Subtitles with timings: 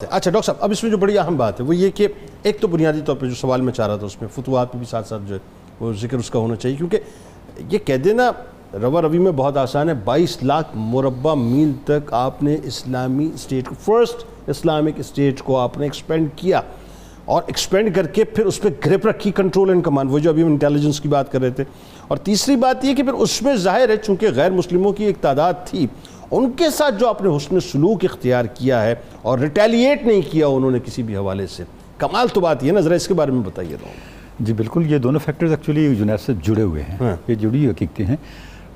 [0.00, 2.06] اچھا ڈاکٹر صاحب، اب اس میں جو بڑی اہم بات ہے، وہ یہ کہ
[2.42, 4.78] ایک تو بنیادی طور پہ جو سوال میں چاہ رہا تھا، اس میں فتوحات پہ
[4.78, 5.38] بھی ساتھ ساتھ جو ہے،
[5.80, 6.98] وہ ذکر اس کا ہونا چاہیے، کیونکہ
[7.70, 8.30] یہ کہہ دینا،
[8.82, 13.68] روا روی میں بہت آسان ہے، بائیس لاکھ مربع میل تک آپ نے اسلامی اسٹیٹ
[13.68, 16.60] کو، فرسٹ اسلامک اسٹیٹ کو آپ نے ایکسپینڈ کیا
[17.24, 20.42] اور ایکسپینڈ کر کے پھر اس پہ گریپ رکھی، کنٹرول اینڈ کمان وہ جو ابھی
[20.42, 21.64] ہم انٹیلیجنس کی بات کر رہے تھے۔
[22.08, 25.16] اور تیسری بات یہ کہ پھر اس میں ظاہر ہے، چونکہ غیر مسلموں کی ایک
[25.20, 25.86] تعداد تھی
[26.30, 30.46] ان کے ساتھ جو آپ نے حسن سلوک اختیار کیا ہے اور ریٹیلیٹ نہیں کیا
[30.46, 31.64] انہوں نے کسی بھی حوالے سے
[31.98, 33.92] کمال تو بات یہ نا ذرا اس کے بارے میں بتائیے دوں
[34.40, 38.06] جی بالکل یہ دونوں فیکٹرز ایکچولی جنید سے جڑے ہوئے ہیں ہاں۔ یہ جڑی حقیقتیں
[38.06, 38.16] ہیں۔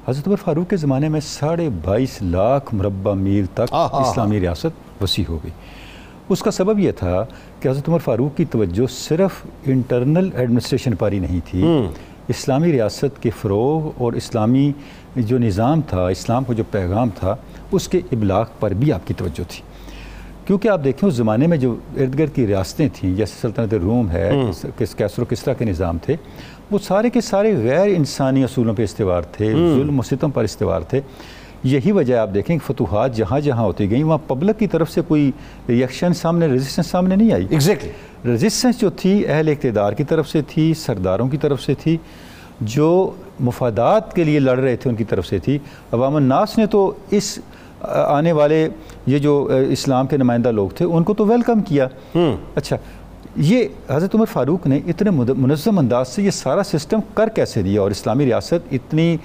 [0.08, 5.24] حضرت عمر فاروق کے زمانے میں ساڑھے بائیس لاکھ مربع میل تک۔ اسلامی ریاست وسیع
[5.28, 5.50] ہو گئی۔
[6.28, 7.24] اس کا سبب یہ تھا
[7.60, 9.30] کہ حضرت عمر فاروق کی توجہ صرف
[9.66, 11.62] انٹرنل ایڈمنسٹریشن پر ہی نہیں تھی۔
[12.28, 14.72] اسلامی ریاست کے فروغ اور اسلامی
[15.16, 17.36] جو نظام تھا اسلام کا جو پیغام تھا
[17.72, 19.62] اس کے ابلاغ پر بھی آپ کی توجہ تھی۔
[20.46, 24.10] کیونکہ آپ دیکھیں اس زمانے میں جو ارد گرد کی ریاستیں تھیں جیسے سلطنت روم
[24.10, 24.30] ہے
[24.78, 26.16] کس کیسر و کسرا کے نظام تھے
[26.70, 30.80] وہ سارے کے سارے غیر انسانی اصولوں پہ استوار تھے ظلم و ستم پر استوار
[30.80, 31.00] تھے۔
[31.64, 35.00] یہی وجہ آپ دیکھیں کہ فتوحات جہاں جہاں ہوتی گئیں وہاں پبلک کی طرف سے
[35.08, 35.30] کوئی
[35.68, 37.90] ریئیکشن سامنے ریزسٹنس سامنے نہیں آئی۔ ایگزیکٹلی
[38.24, 41.96] ریزسٹنس جو تھی اہل اقتدار کی طرف سے تھی سرداروں کی طرف سے تھی
[42.60, 45.58] جو مفادات کے لیے لڑ رہے تھے ان کی طرف سے تھی۔
[45.92, 47.38] عوام الناس نے تو اس
[48.06, 48.68] آنے والے
[49.06, 51.86] یہ جو اسلام کے نمائندہ لوگ تھے ان کو تو ویلکم کیا۔
[52.54, 52.76] اچھا
[53.36, 57.80] یہ حضرت عمر فاروق نے اتنے منظم انداز سے یہ سارا سسٹم کر کیسے دیا
[57.80, 59.16] اور اسلامی ریاست اتنی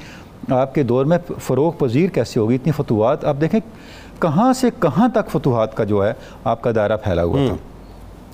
[0.50, 3.60] آپ کے دور میں فروغ پذیر کیسے ہوگی؟ اتنی فتوحات آپ دیکھیں
[4.20, 7.56] کہاں سے کہاں تک فتوحات کا جو ہے آپ کا دائرہ پھیلا ہوا تھا؟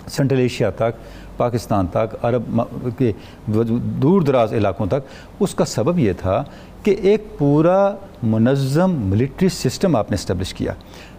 [0.10, 0.98] سنٹرل ایشیا تک
[1.38, 2.60] پاکستان تک عرب
[2.98, 3.12] کے
[3.48, 5.08] دور دراز علاقوں تک۔
[5.40, 6.44] اس کا سبب یہ تھا
[6.84, 10.74] کہ ایک پورا منظم ملٹری سسٹم آپ نے اسٹیبلش کیا۔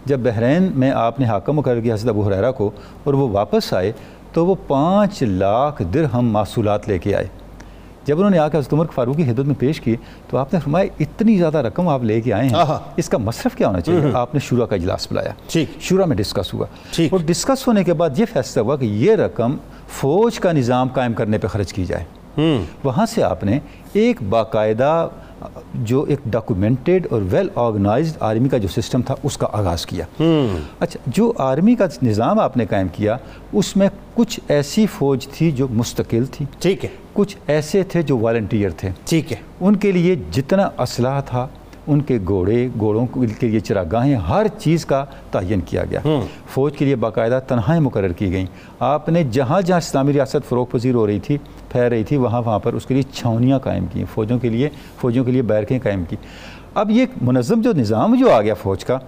[0.07, 2.71] جب بحرین میں آپ نے حاکم مقرر کیا حضرت ابو حریرہ کو
[3.05, 3.93] اور وہ واپس آئے
[4.33, 7.27] تو وہ پانچ لاکھ درہم معصولات لے کے آئے۔
[8.05, 9.97] جب انہوں نے آ کے حضرت عمر فاروق کی حدت میں پیش کی
[10.31, 12.55] تو آپ نے فرمایا اتنی زیادہ رقم آپ لے کے آئے ہیں۔
[12.97, 15.31] اس کا مصرف کیا ہونا چاہیے آپ نے شورا کا اجلاس بلایا۔
[15.81, 16.67] شورا میں ڈسکس ہوا۔
[17.13, 19.57] اور ڈسکس ہونے کے بعد یہ فیصلہ ہوا کہ یہ رقم
[19.89, 22.05] فوج کا نظام قائم کرنے پہ خرچ کی جائے
[22.85, 23.59] وہاں سے آپ نے
[23.93, 25.09] ایک باقاعدہ
[25.75, 30.05] جو ایک ڈاکومنٹڈ اور ویل آرگنائزڈ آرمی کا جو سسٹم تھا اس کا آغاز کیا۔
[30.81, 33.17] اچھا جو آرمی کا نظام آپ نے قائم کیا
[33.53, 38.19] اس میں کچھ ایسی فوج تھی جو مستقل تھی۔ ٹھیک ہے۔ کچھ ایسے تھے جو
[38.19, 41.49] والنٹیئر تھے۔ ٹھیک ہے۔ ان کے لیے جتنا اسلحہ تھا
[41.87, 43.07] ان کے گھوڑے گھوڑوں
[43.41, 46.01] کے لیے چراگاہیں ہر چیز کا تعین کیا گیا۔
[46.51, 48.47] فوج کے لیے باقاعدہ تنہائیں مقرر کی گئیں۔
[48.79, 52.43] آپ نے جہاں جہاں اسلامی ریاست فروغ پذیر ہو رہی تھی پھیل رہی تھی وہاں
[52.43, 54.69] وہاں پر اس کے لیے چھاونیاں قائم کیں۔ فوجوں کے لیے
[55.01, 56.17] فوجوں کے لیے بیرکیں قائم کی
[56.75, 58.99] اب یہ منظم جو نظام جو آ گیا فوج کا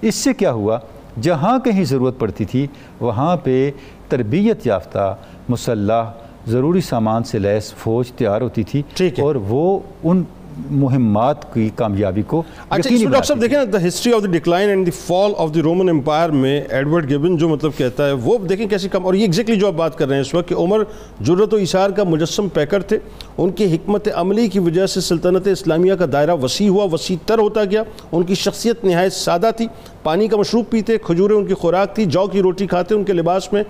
[0.00, 0.78] اس سے کیا ہوا؟
[1.22, 2.66] جہاں کہیں ضرورت پڑتی تھی
[3.00, 3.70] وہاں پہ
[4.08, 5.16] تربیت یافتہ
[5.48, 6.12] مسلح
[6.46, 8.82] ضروری سامان سے لیس فوج تیار ہوتی تھی۔
[9.18, 10.22] اور وہ ان
[10.70, 12.88] مہمات کی کامیابی کو اچھا
[13.22, 16.60] صاحب۔ دیکھیں the history of the decline and the fall of the Roman Empire میں
[16.68, 19.72] ایڈورڈ گیبن جو مطلب کہتا ہے وہ دیکھیں کیسی کم اور یہ ایگزیکٹلی جو آپ
[19.72, 20.82] بات کر رہے ہیں اس وقت کہ عمر
[21.20, 22.98] جرت و اشار کا مجسم پیکر تھے
[23.38, 27.38] ان کی حکمت عملی کی وجہ سے سلطنت اسلامیہ کا دائرہ وسیع ہوا وسیع تر
[27.38, 29.66] ہوتا گیا ان کی شخصیت نہایت سادہ تھی
[30.02, 33.12] پانی کا مشروب پیتے کھجوریں ان کی خوراک تھی جو کی روٹی کھاتے ان کے
[33.12, 33.62] لباس میں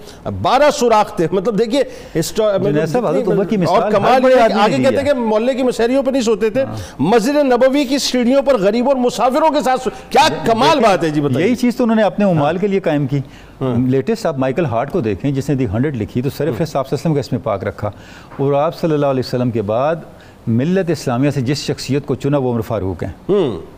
[0.43, 1.83] بارہ سوراخ تھے مطلب دیکھیے
[2.15, 2.67] مثال
[3.67, 6.65] اور کمال آگے کہتے۔ ہیں کہ محلے کی مسحریوں پر نہیں سوتے تھے
[6.99, 9.89] مسجد نبوی کی سیڑھیوں پر غریبوں اور مسافروں کے ساتھ.
[10.11, 12.81] کیا کمال بات ہے جی بتائیے۔ یہی چیز تو انہوں نے اپنے امال کے لیے
[12.81, 13.19] قائم کی۔
[13.87, 16.95] لیٹسٹ آپ مائیکل ہارٹ کو دیکھیں جس نے دی ہنڈریڈ لکھی تو صرف اللہ علیہ
[16.95, 17.91] وسلم کا اس میں پاک رکھا۔
[18.37, 19.97] اور آپ صلی اللہ علیہ وسلم کے بعد
[20.47, 23.33] ملت اسلامیہ سے جس شخصیت کو چنا وہ عمر فاروق ہیں۔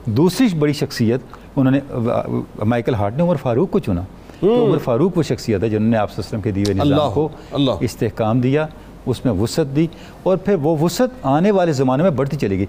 [0.05, 1.21] دوسری بڑی شخصیت
[1.57, 1.81] انہوں نے
[2.65, 4.03] مائیکل ہارٹ نے عمر فاروق کو چنا۔
[4.41, 7.29] تو عمر فاروق وہ شخصیت ہے جنہوں نے آپ وسلم کے دیوے نظام کو
[7.81, 8.67] استحکام دیا
[9.07, 9.87] اس میں وسعت دی۔
[10.23, 12.67] اور پھر وہ وسعت آنے والے زمانے میں بڑھتی چلی گئی۔